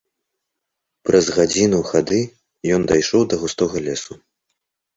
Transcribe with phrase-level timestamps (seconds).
[1.09, 2.19] Праз гадзіну хады
[2.77, 4.13] ён дайшоў да густога лесу.